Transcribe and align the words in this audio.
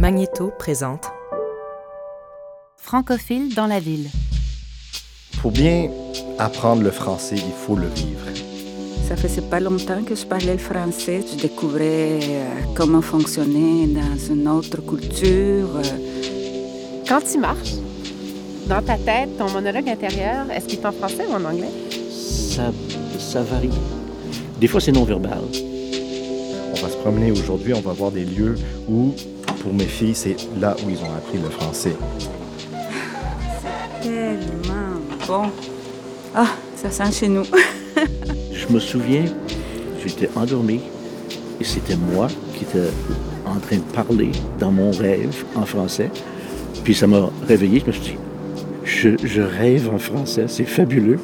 Magnéto 0.00 0.50
présente 0.58 1.04
Francophile 2.78 3.54
dans 3.54 3.66
la 3.66 3.80
ville. 3.80 4.08
Pour 5.42 5.52
bien 5.52 5.90
apprendre 6.38 6.82
le 6.82 6.90
français, 6.90 7.34
il 7.36 7.52
faut 7.66 7.76
le 7.76 7.86
vivre. 7.88 8.24
Ça 9.06 9.14
faisait 9.14 9.42
pas 9.42 9.60
longtemps 9.60 10.02
que 10.02 10.14
je 10.14 10.24
parlais 10.24 10.54
le 10.54 10.58
français. 10.58 11.20
Je 11.30 11.42
découvrais 11.42 12.18
euh, 12.22 12.44
comment 12.74 13.02
fonctionner 13.02 13.88
dans 13.88 14.16
une 14.34 14.48
autre 14.48 14.80
culture. 14.80 15.68
euh. 15.76 17.02
Quand 17.06 17.20
tu 17.20 17.36
marches, 17.36 17.74
dans 18.68 18.80
ta 18.80 18.96
tête, 18.96 19.36
ton 19.36 19.50
monologue 19.50 19.86
intérieur, 19.90 20.50
est-ce 20.50 20.64
qu'il 20.66 20.78
est 20.80 20.86
en 20.86 20.92
français 20.92 21.26
ou 21.28 21.34
en 21.34 21.44
anglais? 21.44 21.68
ça, 22.10 22.72
ça 23.18 23.42
varie. 23.42 23.68
Des 24.58 24.66
fois, 24.66 24.80
c'est 24.80 24.92
non-verbal. 24.92 25.42
On 26.72 26.80
va 26.80 26.88
se 26.88 26.96
promener 26.96 27.32
aujourd'hui, 27.32 27.74
on 27.74 27.80
va 27.82 27.92
voir 27.92 28.10
des 28.12 28.24
lieux 28.24 28.54
où, 28.88 29.12
pour 29.60 29.72
mes 29.72 29.84
filles, 29.84 30.14
c'est 30.14 30.36
là 30.58 30.74
où 30.84 30.90
ils 30.90 30.98
ont 30.98 31.14
appris 31.16 31.38
le 31.38 31.50
français. 31.50 31.94
Tellement 34.02 35.00
bon. 35.26 35.50
Ah, 36.34 36.48
ça 36.76 36.90
sent 36.90 37.12
chez 37.12 37.28
nous. 37.28 37.44
Je 38.52 38.72
me 38.72 38.80
souviens, 38.80 39.24
j'étais 40.04 40.30
endormi 40.34 40.80
et 41.60 41.64
c'était 41.64 41.96
moi 41.96 42.28
qui 42.56 42.64
étais 42.64 42.90
en 43.46 43.58
train 43.60 43.76
de 43.76 43.92
parler 43.94 44.32
dans 44.58 44.70
mon 44.70 44.90
rêve 44.90 45.44
en 45.54 45.66
français. 45.66 46.10
Puis 46.84 46.94
ça 46.94 47.06
m'a 47.06 47.30
réveillé, 47.46 47.80
je 47.80 47.86
me 47.86 47.92
suis 47.92 48.02
dit, 48.02 48.16
je, 48.84 49.10
je 49.22 49.42
rêve 49.42 49.90
en 49.92 49.98
français, 49.98 50.44
c'est 50.48 50.64
fabuleux. 50.64 51.18